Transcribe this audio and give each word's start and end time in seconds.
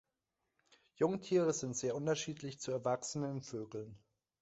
Jungtiere 0.95 1.53
sind 1.53 1.77
sehr 1.77 1.93
unterschiedlich 1.95 2.59
zu 2.59 2.71
erwachsenen 2.71 3.43
Vögeln. 3.43 3.99